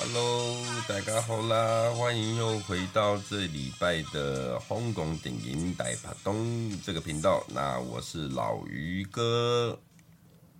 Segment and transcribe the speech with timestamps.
[0.00, 6.34] Hello，大家好啦，欢迎又回到这礼拜的香港电影大拍档
[6.82, 7.44] 这个频道。
[7.48, 9.78] 那我是老于哥。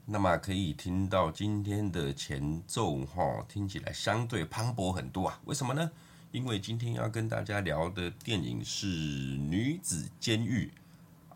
[0.05, 5.39] 那么可以听到今天的前奏哈，听起来相对磅礴很多啊。
[5.45, 5.91] 为什么呢？
[6.31, 8.87] 因为今天要跟大家聊的电影是
[9.39, 10.71] 《女子监狱》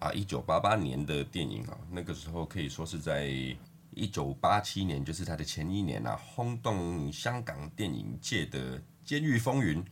[0.04, 1.78] 啊，一九八八年的电影啊。
[1.90, 3.56] 那个时候可以说是在。
[3.94, 9.84] 一九八七年，就是他的前一年啊，轰动香港电影界的《监狱风云》，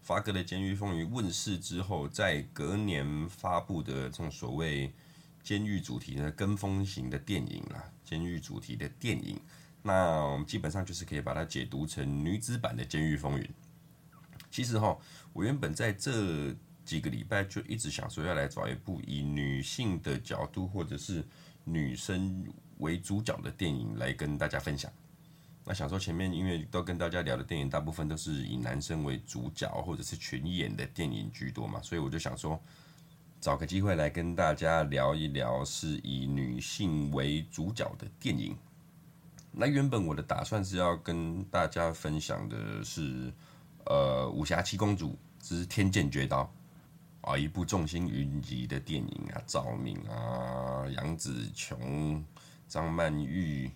[0.00, 4.92] 发哥的《监狱风云》问世之后，在隔年发布的这种所谓
[5.42, 9.36] 监狱主题的跟风型的电影啊，监狱主题的电影，
[9.82, 13.44] 那我们基本上就是可以把它解读成女子版的《监狱风云》。
[14.50, 14.96] 其实哈，
[15.32, 16.54] 我原本在这
[16.84, 21.24] 几个礼拜就一直想说要来找一部以女性的角度，或者是
[21.64, 22.44] 女生。
[22.78, 24.88] 为主角的电影来跟大家分享。
[25.64, 32.56] 那想说前面因为都跟大家聊的电影大部分都是以男生为主角或者是群演的电影居多嘛，所以我就想说
[33.40, 38.56] 找个机会来跟大家聊一聊是以女性为主角的电影。
[39.50, 43.32] 那原本我的打算是要跟大家分享的是
[43.88, 46.48] 呃武侠七公主之天剑绝刀
[47.20, 52.24] 啊，一部众星云集的电影啊，赵敏啊，杨紫琼。
[52.68, 53.70] 张曼玉、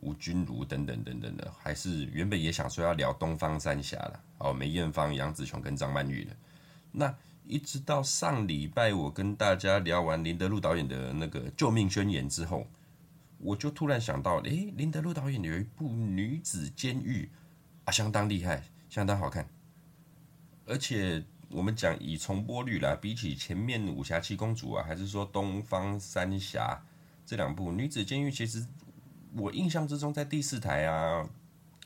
[0.00, 6.36] 吴君如等等等等的，还是原本也想说要聊东方三侠了哦，梅艳芳、杨紫琼跟张曼玉的。
[6.92, 7.14] 那
[7.46, 12.66] 一直到上礼拜，我跟大家聊完林德禄导演的那个《救命宣言》之后，
[13.38, 17.24] 我就突然想到，诶，林德禄导演有一部《女子监狱》
[17.86, 19.48] 啊，相当厉害，相当好看。
[20.66, 26.82] 而且我们讲以重播率来，比起前面《武侠七公主》啊，还是说《东方三侠》。
[27.24, 28.66] 这两部《女子监狱》其实
[29.34, 31.24] 我印象之中，在第四台啊，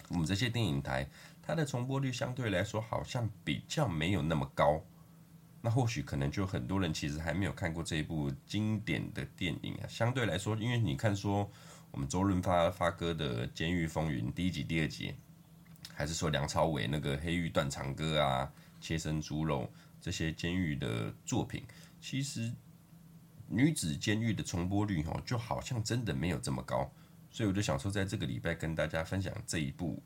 [0.08, 1.06] 我们这些电影台，
[1.42, 4.82] 它的重播率相对来说好像比较没有那么高。
[5.60, 9.88] 那或许可能就很多人其实还没有看过这一部经典的电影啊。
[9.88, 11.50] 相对来说，因为你看说
[11.90, 15.14] 我们周润发发哥的《监狱风云》第一集、第二集，
[15.94, 18.52] 还是说梁朝伟那个《黑狱断肠歌》啊，
[18.84, 19.62] 《切身猪肉》
[20.00, 21.62] 这些监狱的作品，
[22.00, 22.52] 其实。
[23.46, 26.90] 女子监狱的重播率哦，就好像真的没有这么高，
[27.30, 30.02] 所以我就想说，在这个礼拜跟大家分享这一部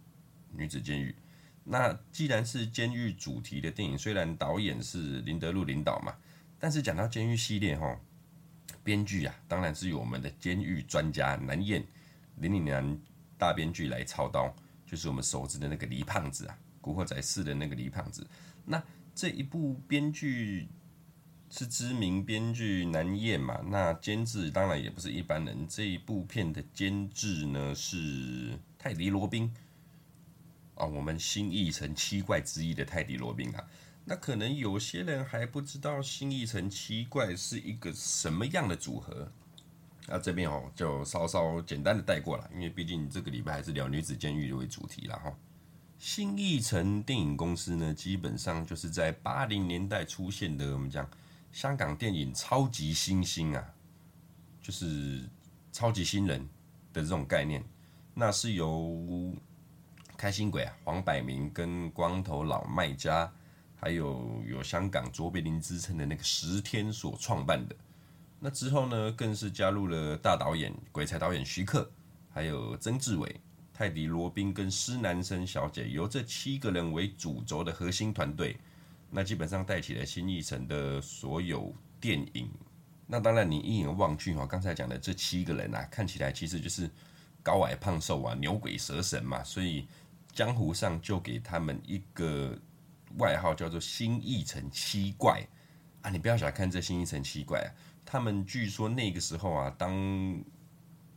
[0.51, 1.15] 女子监狱。
[1.63, 6.13] 那既然是监狱主题的电影，虽然导演是林德禄领导嘛，
[6.59, 7.99] 但是讲到监狱系列哈，
[8.83, 11.87] 编剧啊，当然是由我们的监狱专家南燕
[12.39, 12.99] 林岭南
[13.39, 14.53] 大编剧来操刀，
[14.89, 18.27] 就是我们熟知的那个黎胖子啊，古惑仔四的那个黎胖子。
[18.65, 18.83] 那
[19.15, 20.67] 这一部编剧。
[21.51, 23.59] 是知名编剧南燕嘛？
[23.69, 25.67] 那监制当然也不是一般人。
[25.67, 29.51] 这一部片的监制呢是泰迪罗宾
[30.75, 33.65] 啊，我们新艺城七怪之一的泰迪罗宾啊。
[34.05, 39.33] 那可能有些人还不知道新艺城七怪是一个什么样的组合。
[40.09, 45.33] 那这边哦，就稍稍简单的带过了，因为毕竟这个礼拜还是聊女子监狱为主题了哈。
[45.99, 51.09] 新艺城电影公司呢，基本上就是在八零年代出现的，我们讲。
[51.51, 53.65] 香港电影超级新星啊，
[54.61, 55.27] 就是
[55.73, 56.47] 超级新人
[56.93, 57.65] 的这种概念，
[58.13, 59.35] 那是由
[60.15, 63.33] 开心鬼啊、黄百鸣跟光头老麦家，
[63.75, 67.75] 还有有香港卓别林之称的那个石天所创办的。
[68.41, 71.91] 那之后呢，更是加入了大导演鬼才导演徐克，
[72.31, 73.41] 还有曾志伟、
[73.75, 78.57] 泰迪罗宾跟施南生小姐，由这七个人为主轴的核心团队。
[79.11, 82.49] 那基本上带起了新艺城的所有电影。
[83.07, 86.91] 那当然，你一眼望去哈，刚才讲的这七个人啊，看起来其实就是
[87.43, 89.43] 高矮胖瘦啊，牛鬼蛇神嘛。
[89.43, 89.89] 所以
[90.33, 92.55] 江湖上就给他们一个
[93.17, 95.43] 外号，叫做“新艺城七怪”
[96.03, 96.11] 啊。
[96.11, 97.69] 你不要小看这“新艺城七怪”啊，
[98.11, 100.43] 他们据说那个时候啊，当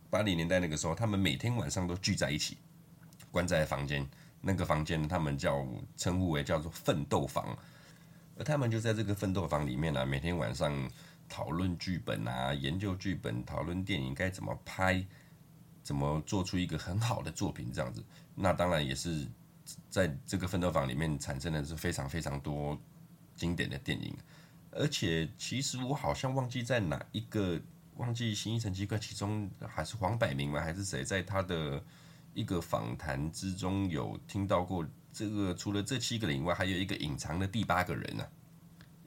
[0.09, 2.57] 八零年代那个时候，他们每天晚上都聚在一起，
[3.31, 4.05] 关在房间。
[4.41, 5.65] 那个房间他们叫
[5.95, 7.57] 称呼为叫做“奋斗房”。
[8.37, 10.91] 而他们就在这个奋斗房里面啊，每天晚上
[11.29, 15.01] 讨论剧本啊，研究剧本，讨论电影该怎么拍，
[15.81, 18.03] 怎么做出一个很好的作品这样子。
[18.35, 19.25] 那当然也是
[19.89, 22.77] 在这个奋斗房里面产生的是非常非常多
[23.33, 24.13] 经典的电影。
[24.71, 27.59] 而且其实我好像忘记在哪一个，
[27.97, 30.61] 忘记新一城七怪其中还是黄百鸣吗？
[30.61, 31.83] 还是谁在他的
[32.33, 38.29] 一个访谈之中有听到过这个除了这七个人以外，还有一个隐藏的第八个人呢、啊，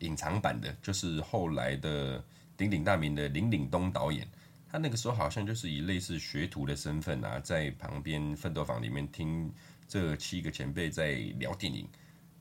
[0.00, 2.22] 隐藏版的，就是后来的
[2.56, 4.28] 鼎鼎大名的林岭东导演。
[4.68, 9.50] 他那个时候好像就是以类似学徒的身份啊，在旁边奋斗坊里面听
[9.88, 11.88] 这七个前辈在聊电影。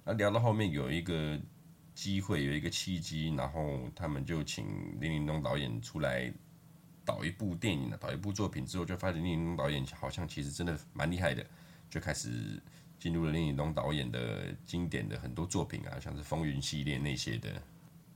[0.03, 1.39] 那聊到后面有一个
[1.93, 4.65] 机会，有一个契机，然后他们就请
[4.99, 6.31] 林岭东导演出来
[7.05, 11.45] 导一部电影，导一部作品之后，就发现林岭东导演好像其实真的蛮厉害的，
[11.89, 12.61] 就开始
[12.99, 17.61] 进入了林岭东导演的经典的很多作品啊，像是《风云》系列那些的。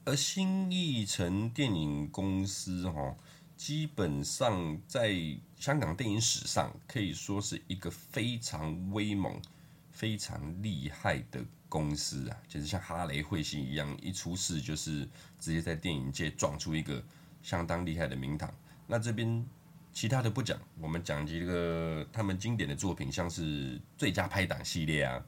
[0.05, 3.15] 而新艺城电影公司哈。
[3.57, 5.11] 基本上在
[5.55, 9.41] 香港电影史上可以说是一个非常威猛、
[9.89, 15.07] 非常厉害的公司啊，就是像哈雷彗星一样，一出世就是
[15.39, 17.03] 直接在电影界撞出一个
[17.41, 18.53] 相当厉害的名堂。
[18.85, 19.45] 那这边
[19.91, 25.23] 其他的不讲，我们讲几个他们经典的作品，像是最佳拍档系列啊，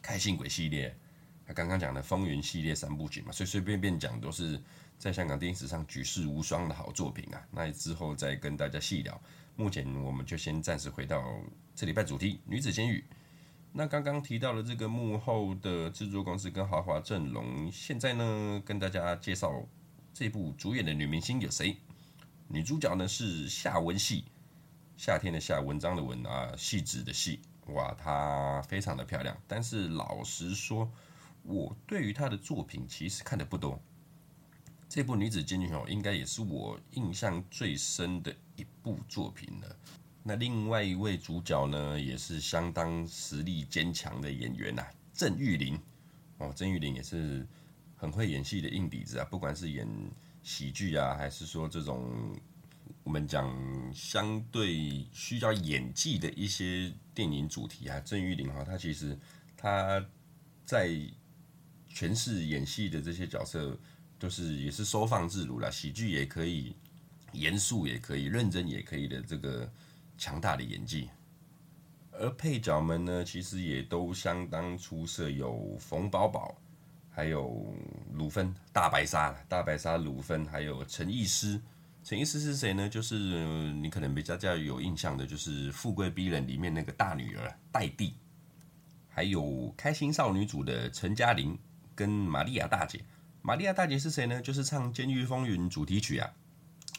[0.00, 0.94] 开心鬼系列，
[1.46, 4.60] 他刚刚讲的风云系列三部曲嘛，随随便便讲都是。
[4.98, 9.20] 在香港电影史上举世无双的好作品啊，那之后再跟大家细聊。
[9.56, 11.24] 目前我们就先暂时回到
[11.74, 13.02] 这礼拜主题——女子监狱。
[13.74, 19.66] 那刚刚提到了这个幕后的制作公司跟豪华阵容，现在呢，跟大家介绍
[20.12, 21.78] 这部主演的女明星有谁？
[22.48, 24.24] 女主角呢是夏文汐，
[24.98, 27.38] 夏天的夏，文章的文啊，汐止的汐。
[27.68, 29.34] 哇，她非常的漂亮。
[29.48, 30.92] 但是老实说，
[31.42, 33.80] 我对于她的作品其实看的不多。
[34.86, 39.76] 这部女子监狱哦，应该也是我印象最深的一部作品了。
[40.22, 44.82] 那另外一位主角呢，也是相当实力坚强的演员呐，
[45.12, 45.78] 郑裕玲
[46.38, 47.46] 哦，郑裕玲也是
[47.96, 49.24] 很会演戏的硬底子啊。
[49.30, 49.86] 不管是演
[50.42, 52.34] 喜剧啊，还是说这种
[53.04, 53.54] 我们讲
[53.92, 59.18] 相对需要演技的一些电影主题啊，郑裕玲哈，她其实
[59.56, 60.04] 她
[60.64, 60.88] 在
[61.92, 63.78] 诠释演戏的这些角色。
[64.22, 66.76] 就是也是收放自如啦，喜剧也可以，
[67.32, 69.68] 严肃也可以，认真也可以的这个
[70.22, 71.10] 强大的演技。
[72.12, 76.54] 而配角们呢，其实也都相当出色，有冯宝宝，
[77.10, 77.74] 还有
[78.12, 81.60] 鲁芬大白鲨，大白鲨鲁芬，还有陈意思。
[82.04, 82.88] 陈意思是谁呢？
[82.88, 83.14] 就是
[83.72, 88.14] 你可能比较较有印象的，就是《富贵逼人》里面那个大女儿黛蒂，
[89.08, 89.42] 还有
[89.74, 91.58] 《开心少女组》的陈嘉玲
[91.96, 93.04] 跟玛利亚大姐。
[93.40, 94.40] 玛利亚大姐是谁呢？
[94.40, 96.30] 就是唱《监狱风云》主题曲啊，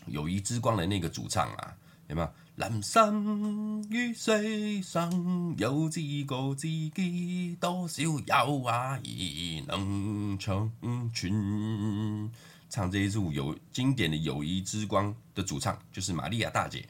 [0.12, 1.78] 《友谊之光》的那个主唱啊，
[2.08, 2.30] 有没有？
[2.56, 10.72] 人生于世上有几个知己，多少有啊亦能长
[11.14, 12.32] 存。
[12.70, 16.88] 唱这一组有经典的《友谊之光》的主唱就是玛利亚大姐。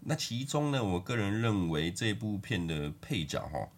[0.00, 3.68] 那其中呢，我个人认为这部片的配角哈，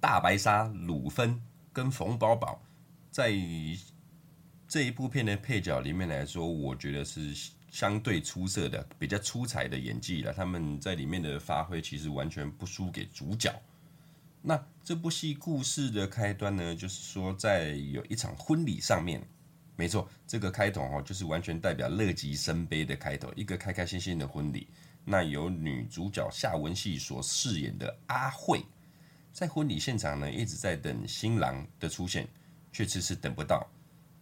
[0.00, 1.40] 大白鲨、鲁芬
[1.72, 2.60] 跟冯宝宝
[3.10, 3.32] 在。
[4.68, 7.34] 这一部片的配角里面来说，我觉得是
[7.72, 10.32] 相对出色的，比较出彩的演技了。
[10.32, 13.50] 他们在里面的发挥其实完全不输给主角。
[14.42, 19.22] 那这部戏故事的开端呢，就是说在有一场婚礼上面，
[19.74, 24.68] 没错，这个开头哦，就是完全代表乐极生悲的开头，一个开开心心的婚礼。
[25.04, 28.62] 那由女主角夏文汐所饰演的阿慧，
[29.32, 32.28] 在婚礼现场呢，一直在等新郎的出现，
[32.70, 33.66] 却迟迟等不到。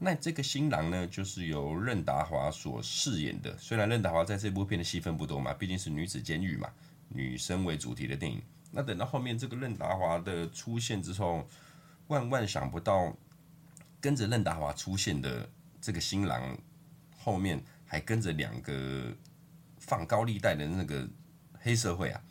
[0.03, 3.55] 那这个新郎呢，就是由任达华所饰演的。
[3.59, 6.71] 虽然任达华在这部片的戏份不多嘛，毕竟是女子监狱嘛，
[7.11, 8.41] 女生为主题的电影。
[8.73, 11.47] 那等到后面这个任达华的出现之后，
[12.07, 13.15] 万万想不到，
[14.01, 15.47] 跟着任达华出现的
[15.83, 16.57] 这个新郎，
[17.19, 19.15] 后面还跟着两个
[19.79, 21.07] 放高利贷的那个
[21.61, 22.23] 黑社会啊。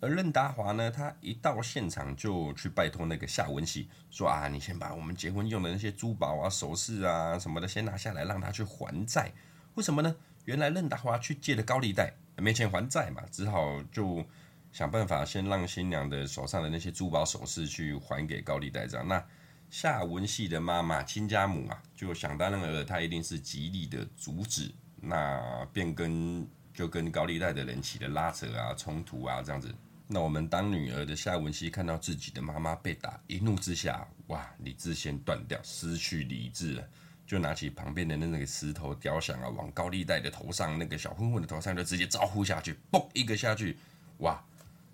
[0.00, 9.30] 而任达华呢，他一到现场就去拜托那个夏文汐，说啊，你先把我们结婚用的那些珠宝啊、首饰啊什么的先拿下来，让他去还债。
[9.74, 10.16] 为什么呢？
[10.46, 14.24] 原来任达华去借了高利贷，没钱还债嘛，只好就
[14.72, 19.06] 想办法先让新娘的手上的那些珠宝首饰去还给高利贷这样。
[19.06, 19.22] 那
[19.68, 29.72] 夏文汐的妈妈亲家母啊，就想当然尔，她一定是极力的阻止，那便跟就跟高利贷的人起了拉扯啊、冲突啊这样子。
[30.12, 36.88] 那我们当女儿的夏文汐看到自己的妈妈被打，一怒之下，哇，理智线断掉，失去理智了，
[37.24, 43.76] 就拿起旁边的那个石头雕像啊，往高利贷的头上，那个小混混的头上就直接招呼下去，嘣一个下去，
[44.18, 44.42] 哇，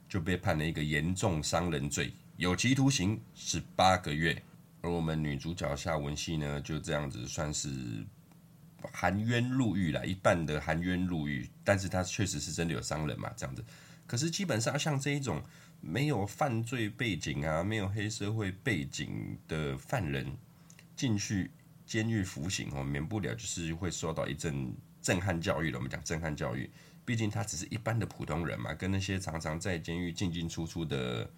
[0.07, 4.43] 就被判了一个严重伤人罪，有期徒刑十八个月。
[4.83, 7.71] 而我们女主角夏文汐呢，就这样子算是
[8.93, 13.65] 含冤入狱了，一半的含冤入狱，但是她确实是真的有伤人嘛，这样子。
[14.07, 15.43] 可是基本上像这一种
[15.81, 20.37] 没有犯罪背景啊，没有黑社会背景的犯人
[20.95, 21.51] 进去
[21.85, 25.79] 监狱服刑哦，免不了就是会受到一阵震撼教育了。
[25.79, 26.71] 我们讲震撼教育，
[27.05, 31.31] 毕竟他只是一般的普通人嘛，跟那些常常在监狱进进出出的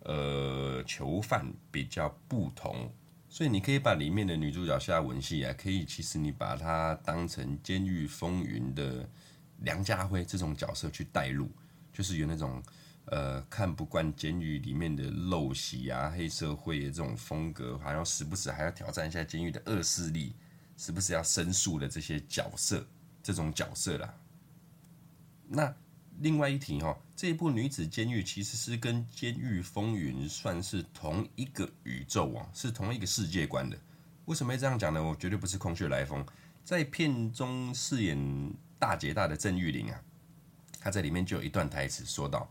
[0.00, 2.92] 呃囚犯比较不同。
[3.30, 9.08] 所以你可以把里面的女主角夏文汐啊，可以其实你把她当成《监狱风云》的
[9.58, 11.50] 梁家辉这种角色去带入，
[11.98, 12.62] 就是有那种
[13.06, 20.32] 呃看不惯监狱里面的陋习啊、黑社会的这种风格，还要时不时还要挑战一下监狱的恶势力，
[20.76, 22.86] 时不时要申诉的这些角色，
[23.20, 24.14] 这种角色啦。
[25.48, 25.74] 那
[26.20, 26.96] 另外一提哈。
[27.16, 33.76] 这一部女子监狱其实是跟《监狱风云》算是同一个宇宙啊，是同一个世界观的。
[34.26, 35.02] 为什么要这样讲呢？
[35.02, 36.24] 我绝对不是空穴来风。
[36.62, 40.00] 在片中饰演大姐大的郑玉玲啊，
[40.80, 42.48] 他在里面就有一段台词说道：“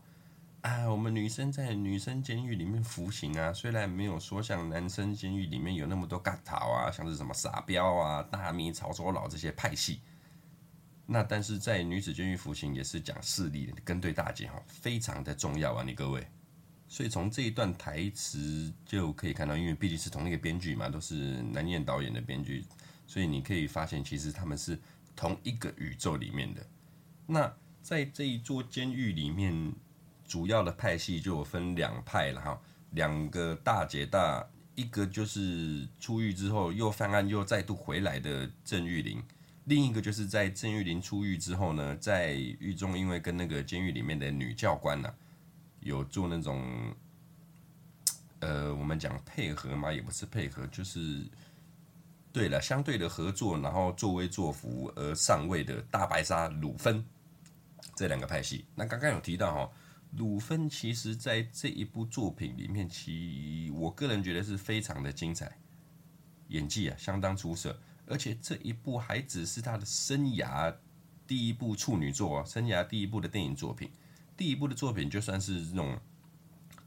[0.62, 10.00] 啊，我们女生在女生监狱里面服刑啊，虽然没有说像男生监狱里面有那么多嘎桃啊，像是什么傻彪啊、大咪、潮州佬这些派系。”
[11.10, 16.26] 那但是在女子监狱服刑也是讲势力的，跟对大姐哈，非常的重要啊，你各位。
[16.86, 22.64] 所以从这一段台词就可以看到，因为毕竟是同一个编剧嘛，都是南燕导演的编剧，
[23.06, 24.78] 所以你可以发现其实他们是
[25.16, 26.66] 同一个宇宙里面的。
[27.26, 27.50] 那
[27.88, 29.72] 在这一座监狱里面，
[30.26, 39.24] 主要的派系就分两派了哈，两个大姐大，一个就是出狱之后又犯案又再度回来的郑玉玲。
[39.64, 45.14] 另一个就是在郑玉玲出狱之后呢，在狱中因为跟那个监狱里面的女教官呢、啊，
[45.80, 46.94] 有做那种，
[48.40, 51.24] 呃，我们讲配合嘛，也不是配合，就是
[52.34, 57.02] 对了，相对的合作，然后作威作福而上位的大白鲨鲁芬
[57.98, 58.64] 这两个派系。
[58.76, 59.72] 那刚刚有提到哈，
[60.18, 65.58] 鲁芬其实在这一部作品里面，其我个人觉得是非常的精彩，
[66.46, 67.76] 演技啊相当出色。
[68.06, 70.72] 而且这一部还只是他的生涯
[71.26, 73.90] 第一部处女作啊，生涯第一部的电影作品，
[74.36, 75.98] 第一部的作品就算是这种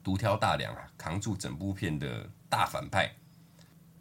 [0.02, 3.12] 独挑大梁啊，扛住整部片的大反派，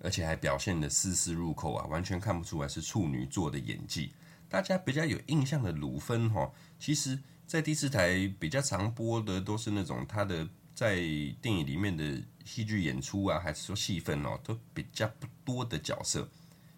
[0.00, 4.12] 而且还表现得丝丝入扣啊，完全看不出来是处女作的演技。
[4.50, 10.96] 大家比较有印象的鲁芬哈，其实在第四台比较常播的都是那种他的在
[11.40, 16.28] 电影里面的戏剧演出啊，还是说戏份哦，都比较不多的角色。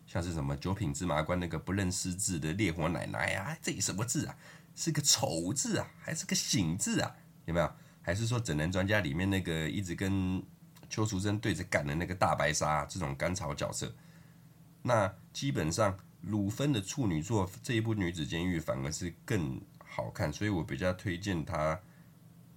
[0.07, 4.37] 像是什么九品芝麻官那个不认识字的烈火奶奶啊，这什么字啊？
[4.77, 7.17] 是个丑字啊，还是个醒字啊？
[7.47, 7.73] 有没有？
[8.03, 10.43] 还是说整人专家里面那个一直跟
[10.91, 13.95] 邱淑贞对着干的那个大白鲨这种甘草角色？
[14.83, 21.79] 那基本上鲁芬的处女作这一部女子监狱反而是更好看，所以我比较推荐她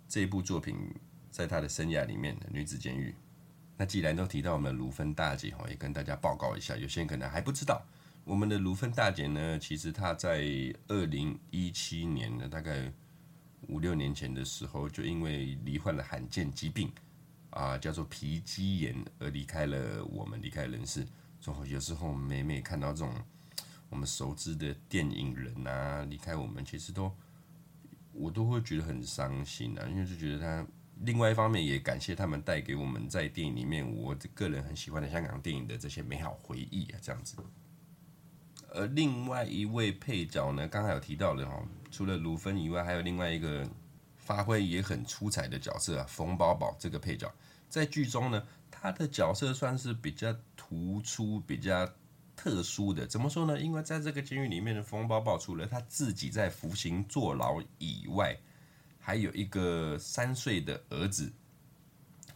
[0.07, 0.77] 这部作品
[1.31, 3.13] 在她的生涯里面的女子监狱。
[3.77, 7.83] 那既然都提到我们的鲁芬大姐哈，也跟大家报告一下，有些人可能还不知道，
[8.23, 10.45] 我们的鲁芬大姐呢，其实她在
[10.87, 12.91] 二零一七年呢，大概
[13.67, 16.89] 五六年前的时候，就因为罹患了罕见疾病
[17.49, 21.05] 啊，叫做皮肌炎而离开了我们，离开人世。
[21.41, 23.13] 之后有时候每每看到这种
[23.89, 27.11] 我们熟知的电影人啊离开我们，其实都
[28.13, 30.65] 我都会觉得很伤心啊，因为就觉得他。
[31.01, 37.35] 另外一方面，也感谢他们带给我们在电影里面我个人很喜欢的香港电影的这些美好回忆啊，这样子。
[38.69, 41.61] 而另外一位配角呢，刚才有提到的哈，
[41.91, 43.69] 除了鲁芬以外，还有另外一个
[44.15, 47.29] 发挥也很出彩的角色啊，冯宝宝这个配角，
[47.67, 51.85] 在剧中呢，他的角色算是比较突出、比较
[52.35, 53.07] 特殊的。
[53.07, 53.59] 怎么说呢？
[53.59, 58.37] 因为在这个监狱里面的冯宝宝，除了他自己在服刑坐牢以外，
[58.99, 61.31] 还有一个三岁的儿子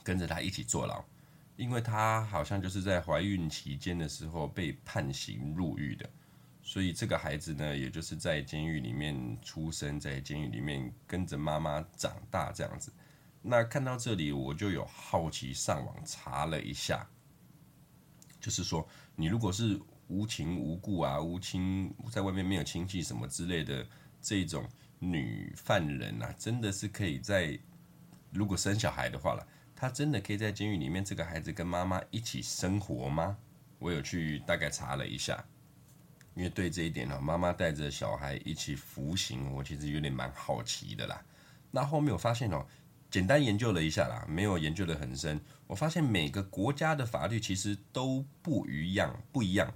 [0.03, 1.03] 跟着他一起坐牢，
[1.55, 6.09] 因为他好像就是在怀孕期间的时候被判刑入狱的，
[6.61, 12.91] 所以这个孩子呢，也就是在监狱里面出生，在监狱里面跟着妈妈长大这样子。
[13.41, 17.07] 那看到这里，我就有好奇上网查了一下，
[18.39, 18.87] 就是说，
[19.19, 23.85] 你如果是无情无故啊，无亲在外面没有亲戚什么之类的
[24.21, 24.63] 这种。
[25.01, 27.57] 女犯人啊，真的是可以在
[28.33, 33.37] 如果生小孩的话了，她真的可以在监狱里面，这个孩子跟妈妈一起生活吗？
[33.77, 35.41] 我有去大概查了一下，
[36.35, 41.23] 因为对这一点呢，妈妈带着小孩一起服刑，我其实有点蛮好奇的啦。
[41.71, 42.65] 那后面我发现哦，
[43.09, 45.41] 简单研究了一下啦，没有研究得很深。
[45.65, 49.73] 我发现每个国家的法律其实都不一样，不一样。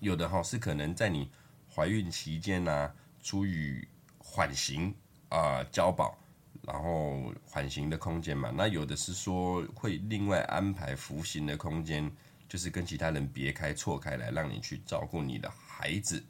[0.00, 1.30] 有的哈是可能在你
[1.74, 3.86] 怀孕期间呢，出于
[4.18, 4.94] 缓刑
[5.30, 6.16] 啊，交保，
[6.62, 8.52] 然后缓刑的空间嘛。
[8.54, 12.08] 那有的是说会另外安排服刑的空间，
[12.48, 16.22] 就是跟其他人别开错开来，让你去照顾你的孩子。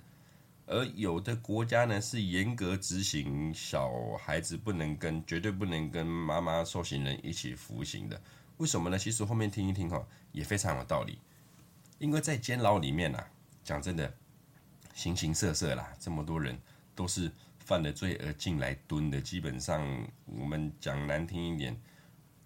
[0.70, 8.20] 而有的国家呢是严格执行小孩子不能跟绝对不能跟妈妈受刑人一起服刑的。
[8.58, 8.98] 为什么呢？
[8.98, 11.18] 其实后面听一听哈，也非常有道理。
[11.98, 13.30] 因为在监牢里面啊，
[13.64, 14.12] 讲真的，
[14.94, 16.58] 形形色色啦，这么多人
[16.94, 19.18] 都是犯了罪而进来蹲的。
[19.18, 21.74] 基本上我们讲难听一点，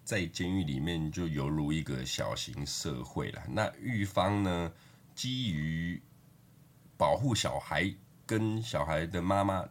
[0.05, 3.43] 在监狱里面就犹如一个小型社会了。
[3.49, 4.71] 那狱方呢，
[5.13, 6.01] 基于
[6.95, 7.93] 保护小孩。
[8.33, 9.63] 跟小孩的妈妈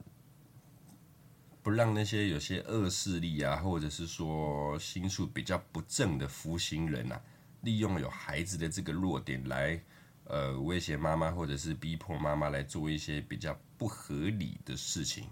[1.64, 7.20] 不让那些有些恶势力啊，或者是说心术比较不正的服刑人啊，
[7.62, 9.82] 利用有孩子的这个弱点来
[10.26, 15.24] 呃威胁妈妈，或者是逼迫妈妈来做一些比较不合理的事情。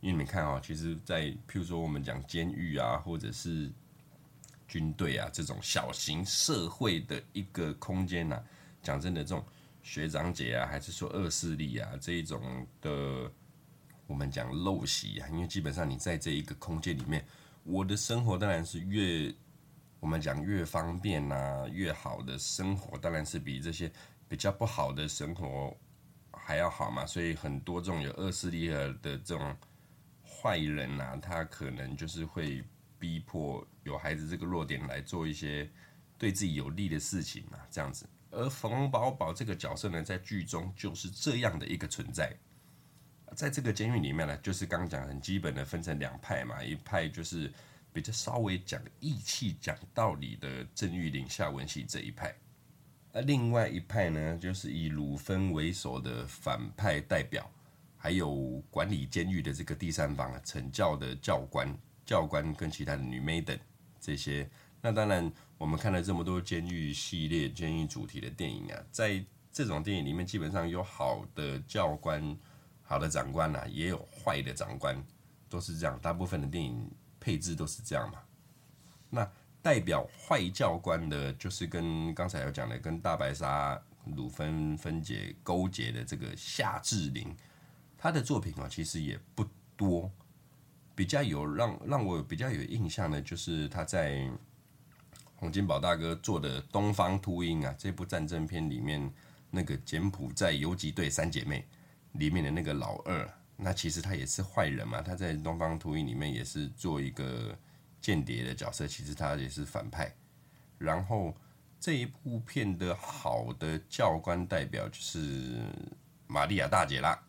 [0.00, 3.70] 因为你们看啊，其实，在譬如说我们讲监狱啊，或者是
[4.66, 8.42] 军队啊这种小型社会的一个空间呐，
[8.82, 9.44] 讲真的这种。
[9.82, 13.30] 学长姐啊，还是说恶势力啊，这一种的，
[14.06, 17.24] 我们讲陋习啊，因为基本上你在这一个空间里面，
[17.64, 19.34] 我的生活当然是越
[19.98, 23.90] 我们讲越方便呐，越好的生活当然是比这些
[24.28, 25.76] 比较不好的生活
[26.30, 27.04] 还要好嘛。
[27.04, 29.56] 所以很多这种有恶势力的这种
[30.24, 32.64] 坏人呐，他可能就是会
[32.98, 35.68] 逼迫有孩子这个弱点来做一些
[36.16, 38.06] 对自己有利的事情嘛，这样子。
[38.32, 42.34] 而冯宝宝这个角色呢，在剧中就是这样的一个存在，
[43.36, 47.52] 在这个监狱里面呢，就是刚讲很基本的分成两派嘛，一派就是
[47.92, 52.34] 比较稍微讲义气、讲道理的郑玉玲、夏文汐这一派，
[53.12, 57.46] 而另外一派呢，就是以鲁芬为首的反派代表，
[57.98, 61.68] 还有管理监狱的这个第三方啊，惩教的教官、
[62.06, 63.58] 教官跟其他的女妹等
[64.00, 64.48] 这些。
[64.84, 65.30] 那当然，
[65.62, 72.36] 我们看了这么多监狱系列、监狱主题的电影啊，在这种电影里面，基本上有好的教官、
[72.82, 75.00] 好的长官啊，也有坏的长官，
[75.48, 75.96] 都是这样。
[76.02, 78.18] 大部分的电影配置都是这样嘛。
[79.08, 79.30] 那
[79.62, 83.80] 代表坏教官的，就是跟刚才有讲的，跟大白鲨、
[84.16, 87.32] 鲁芬芬姐勾结的这个夏志林，
[87.96, 89.46] 他的作品啊，其实也不
[89.76, 90.10] 多。
[90.96, 94.28] 比较有让让我比较有印象的，就是他在。
[95.42, 99.12] 洪金宝大哥做的《东方秃鹰》啊，这部战争片里面
[99.50, 101.66] 那个柬埔寨游击队三姐妹
[102.12, 105.02] 里面的那个老二，那其实他也是坏人嘛。
[105.02, 107.58] 他在《东方秃鹰》里面也是做一个
[108.00, 110.14] 间谍的角色，其实他也是反派。
[110.78, 111.36] 然后
[111.80, 115.60] 这一部片的好的教官代表就是
[116.28, 117.20] 玛利亚大姐啦。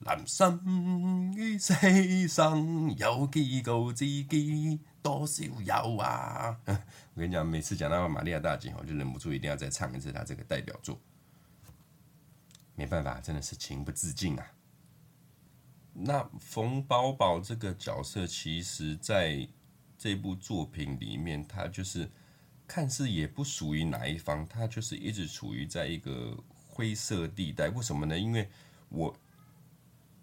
[0.00, 6.56] 人生与世上有几个知己，多少有啊！
[7.14, 10.98] 我跟你讲，每次讲到玛利亚大姐，我就忍不住一定要再唱一次她这个代表作。
[12.74, 14.46] 没办法，真的是情不自禁啊。
[15.92, 19.46] 那冯宝宝这个角色，其实在
[19.98, 22.08] 这部作品里面，他就是
[22.66, 26.34] 看似也不属于哪一方，他就是一直处于在一个
[26.68, 27.68] 灰色地带。
[27.68, 28.18] 为什么呢？
[28.18, 28.48] 因为
[28.88, 29.14] 我。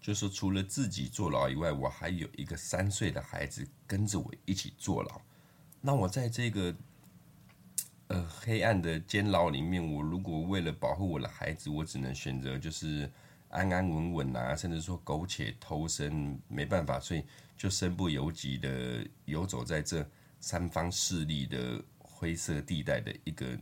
[0.00, 5.20] 就是除了自己坐牢以外，我还有一个三岁的孩子跟着我一起坐牢。
[5.80, 6.74] 那我在这个
[8.08, 13.10] 呃黑暗的监牢里面，我如果为了保护我的孩子，我只能选择就是
[13.50, 17.24] 安安稳稳啊，甚至说苟且偷生，没办法，所以
[17.56, 20.08] 就身不由己的游走在这
[20.38, 23.58] 三方势力的灰色地带的一个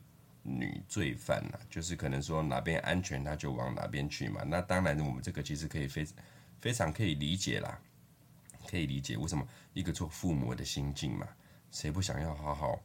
[0.48, 4.42] 女罪犯呐，就是可能说哪边安全，他就往哪边去嘛。
[4.44, 6.06] 那当然，我们这个其实可以非
[6.60, 7.78] 非常可以理解啦，
[8.68, 11.28] 可以理解为什么一个做父母的心境嘛。
[11.70, 12.80] 谁不想要好好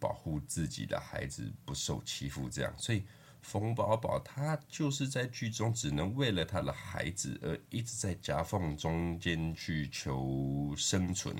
[0.00, 2.48] 保护自己的孩子不受欺负？
[2.48, 3.04] 这样，所以
[3.40, 11.36] 冯宝宝他就是在剧中只能为了他的孩子而一直在夹缝中间去求生存。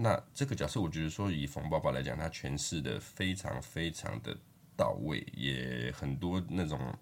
[0.00, 4.32] 那这个角色，我觉得说以冯宝宝来讲，他诠释的非常非常的
[4.76, 6.96] 到位，也很多那种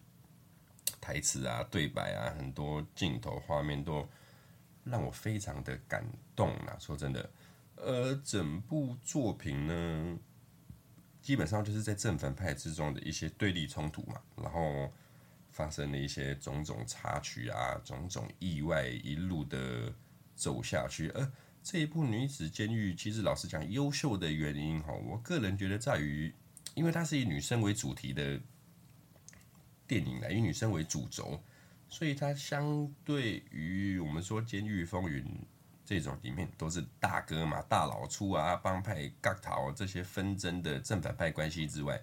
[0.98, 4.08] 台词啊、对白啊，很多镜头画面都
[4.82, 6.02] 让我非常的感
[6.34, 6.74] 动啊。
[6.80, 7.28] 说真的，
[7.76, 10.18] 而整部作品呢，
[11.20, 14.90] 基本上就是在正反派之中的一些对立冲突嘛，然后
[15.50, 19.92] 发生了一些种种插曲啊、种种意外，一路的
[20.34, 21.30] 走下去，而。
[21.68, 26.32] 这一部女子监狱，其实老实讲，优秀的原因哈，我个人觉得在于，
[26.76, 28.40] 因为它是以女生为主题的
[29.84, 31.42] 电影来，以女生为主轴，
[31.88, 35.24] 所以它相对于我们说《监狱风云》
[35.84, 42.00] 这种里面都是大哥嘛，大佬出啊，帮派、角头这些纷争的正反派关系之外，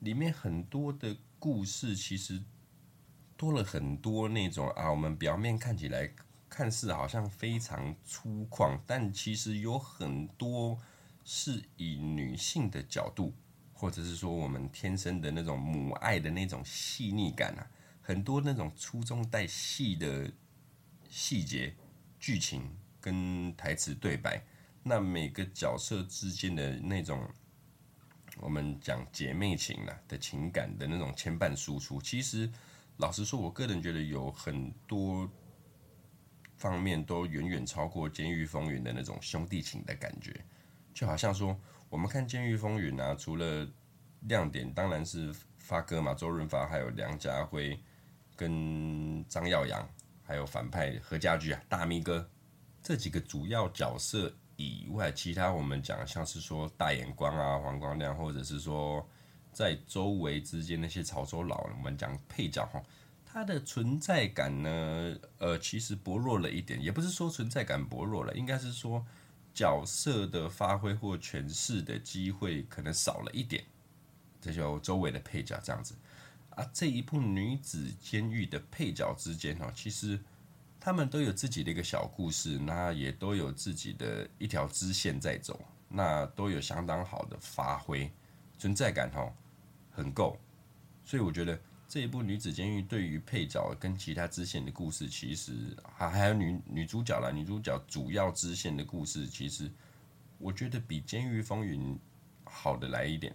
[0.00, 2.42] 里面很多的故事其实
[3.36, 6.12] 多了很多那种啊，我们表面看起来
[6.60, 10.78] 看似好像非常粗犷，但其实有很多
[11.24, 13.32] 是以女性的角度，
[13.72, 17.64] 或者是说我们天生的那种母爱的那种细腻感啊，
[18.02, 20.30] 很多那种粗中带细的
[21.08, 21.74] 细节
[22.18, 22.70] 剧情。
[23.00, 24.44] 跟台词对白，
[24.82, 27.26] 那每个角色之间的那种，
[28.36, 32.52] 我们讲姐妹情啊的情感的那种牵绊输出，其实
[32.98, 35.26] 老实说，我个人觉得有很多
[36.60, 40.38] 方面都远远超过《监狱风云》的那种兄弟情的感觉。
[40.92, 43.66] 就好像说，我们看《监狱风云》啊，除了
[44.28, 47.80] 亮点当然是发哥嘛，周润发，还有梁家辉
[48.36, 49.88] 跟张耀扬，
[50.22, 52.28] 还有反派何家驹啊，大咪哥。
[52.82, 59.08] 这几个主要角色以外，其他我们讲像是说大眼光啊、黄光亮，或者是说
[59.50, 62.82] 在周围之间那些潮州佬，我们讲配角哈，
[63.32, 69.04] 他的存在感呢，呃，其实薄弱了一点，也不是说存在感薄弱了，应该是说
[69.54, 73.62] 角色的发挥或诠释的机会可能少了一点，
[74.40, 75.94] 这就周围的配角这样子
[76.50, 76.68] 啊。
[76.72, 80.18] 这一部女子监狱的配角之间哈，其实。
[80.82, 88.10] 他们都有自己的一个小故事，那也都有自己的一条支线在走，那都有相当好的发挥，
[88.58, 89.30] 存在感哈
[89.90, 90.38] 很够，
[91.04, 91.60] 所以我觉得
[91.90, 99.68] 这一部女子监狱对于配角跟其他支线的故事，其实还还有女女主角啦，女主角主要支线的故事，其实
[100.38, 101.94] 我觉得比《监狱风云》
[102.44, 103.34] 好的来一点，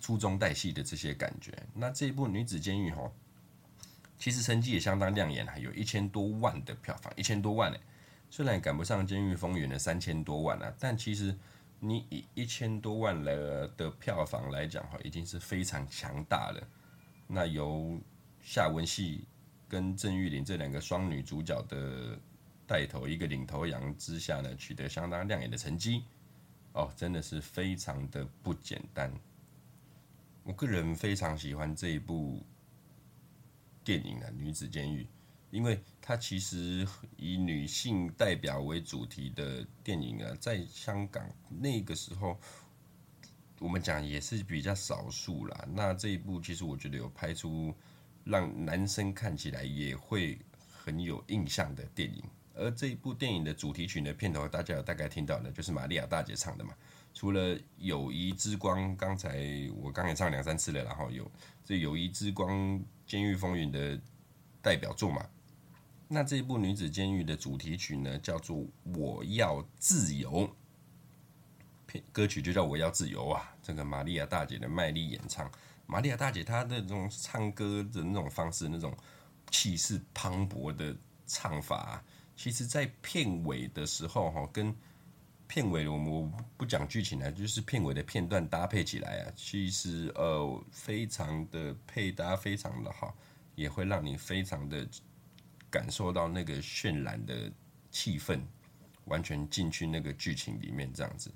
[0.00, 1.56] 粗中带细的这些感觉。
[1.72, 3.08] 那这一部女子监狱哈。
[4.18, 7.78] 其实成绩也相当亮眼，还有一千多万的票房，一千多万呢。
[8.28, 11.38] 虽然赶不上《监狱风云》的三千多万啊，但其实
[11.78, 16.68] 你以一千多万了的票房来讲，哈，已经是非常强大了。
[17.32, 18.00] 那由
[18.42, 19.20] 夏文汐
[19.68, 22.18] 跟郑玉玲这两个双女主角的
[22.66, 26.04] 带头，一个领头羊之下呢，取得相当亮眼的成绩，
[26.72, 29.12] 哦，真的是非常的不简单。
[30.42, 32.42] 我个人非常喜欢这一部。
[33.82, 35.06] 电影啊，女子监狱，
[35.50, 42.38] 因为它其实以女性代表为主题的电影啊，在香港那个时候，
[43.60, 45.68] 我们讲也是比较少数啦。
[45.72, 47.72] 那这一部其实我觉得有拍出
[48.24, 50.36] 让男生看起来也会
[50.68, 52.24] 很有印象的电影。
[52.54, 56.74] 而这一部电影的主题曲的片头，大家有大概听到的，就是玛利亚大姐唱的嘛。
[57.14, 59.46] 除了《友谊之光》，刚才
[59.76, 61.30] 我刚才唱两三次了，然后有
[61.64, 62.50] 这《友谊之光》
[63.06, 64.00] 《监狱风云》的
[64.60, 65.26] 代表作嘛。
[66.08, 68.56] 那这一部女子监狱的主题曲呢，叫做
[68.96, 70.30] 《我要自由》，
[72.12, 73.54] 歌曲就叫《我要自由》啊。
[73.62, 75.50] 这个玛利亚大姐的卖力演唱，
[75.86, 78.96] 玛利亚大姐她的那种唱歌的那种方式，那种
[79.50, 82.04] 气势磅礴的唱法啊，
[82.36, 84.74] 其实在片尾的时候哈，跟
[85.46, 93.16] 片尾我们不讲剧情了，就是片尾的片段搭配起来啊，其实呃非常的配搭，非常的好，
[93.56, 94.88] 也会让你非常的
[95.68, 97.50] 感受到那个渲染的
[97.90, 98.40] 气氛，
[99.06, 101.32] 完全进去那个剧情里面这样子。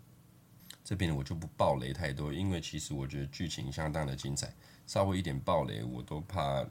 [0.85, 4.55] 这边我就不爆雷太多，因为其实我觉得剧情相当的精彩，
[4.87, 6.65] 稍微一点爆雷我都怕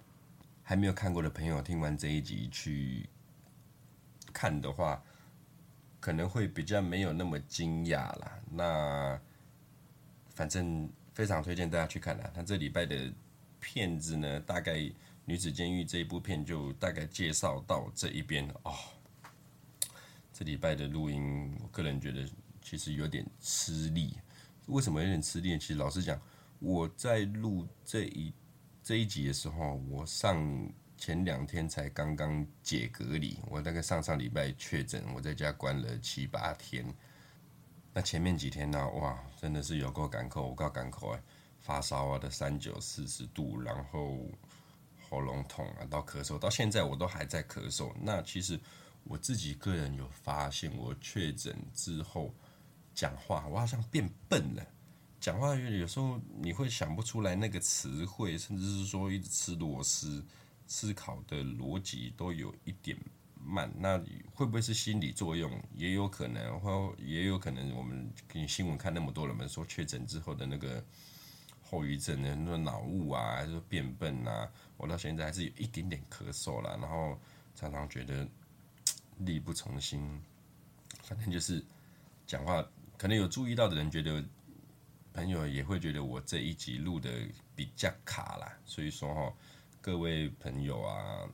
[0.61, 3.09] 还没有看过的朋友听完这一集去
[4.31, 5.03] 看的话。
[5.99, 8.37] 可能会比较没有那么惊讶啦。
[8.51, 9.17] 那
[10.35, 12.29] 反正非常推荐大家去看啦。
[12.35, 13.09] 他这礼拜的
[13.61, 14.73] 片子呢，大概
[15.23, 18.75] 《女子监狱》这一部片就大概介绍到这一边哦。
[20.33, 22.27] 这礼拜的录音，我个人觉得
[22.63, 24.17] 其实有点吃力。
[24.67, 25.59] 为什么有点吃力？
[25.59, 26.19] 其实老实讲，
[26.59, 28.33] 我在录这一
[28.81, 30.67] 这一集的时候，我上。
[30.95, 36.85] 前两天才刚刚解隔离，我大概上上礼拜确诊，我在家关了七八天。
[37.93, 41.21] 那前面几天呢、哇，真的是有够赶口，我够赶口哎，
[41.59, 44.31] 发烧啊的三九四十度，然后
[45.09, 47.91] 喉咙痛啊到咳嗽，到现在我都还在咳嗽。
[47.99, 48.57] 那其实
[49.03, 52.33] 我自己个人有发现，我确诊之后
[52.93, 54.65] 讲话，我好像变笨了，
[55.19, 60.23] 讲话有时候你会想不出来那个词汇，甚至是说一直吃螺丝。
[60.65, 62.97] 思考的逻辑都有一点
[63.35, 63.99] 慢，那
[64.33, 65.51] 会不会是心理作用？
[65.75, 70.83] 也有可能，或也有可能，我们跟新闻看那么多人们说确诊之后的那个
[71.61, 74.49] 后遗症，很多脑雾啊，还是变笨啊。
[74.77, 77.19] 我到现在还是有一点点咳嗽啦，然后
[77.53, 78.25] 常常觉得
[79.17, 80.01] 力不从心，
[81.03, 81.63] 反正就是
[82.25, 82.65] 讲话，
[82.97, 84.23] 可能有注意到的人觉得，
[85.13, 87.09] 朋友也会觉得我这一集录的
[87.55, 89.33] 比较卡啦，所以说哈，
[89.81, 91.27] 各位朋友啊，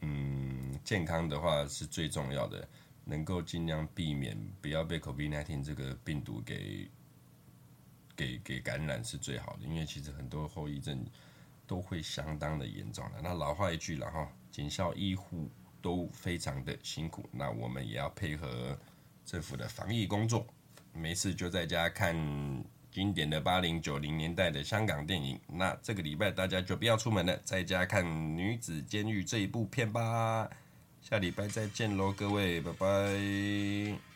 [0.00, 2.68] 嗯，健康的话是最重要的，
[3.04, 6.90] 能够尽量避免不要被 COVID-19 这个病毒给
[8.16, 11.04] 给给感染是最好的，因为其实很多后遗症
[11.66, 13.20] 都会相当的严重的。
[13.22, 15.50] 那老话一句了哈，警校医护。
[15.82, 18.78] 都非常的辛苦，那我们也要配合
[19.24, 20.46] 政府的防疫工作，
[20.92, 22.14] 没事就在家看
[22.90, 25.40] 经典的八零九零年代的香港电影。
[25.46, 30.48] 那这个礼拜大家就不要出门了，在家看《女子监狱》这一部片吧。
[31.00, 34.11] 下礼拜再见喽，各位，拜拜。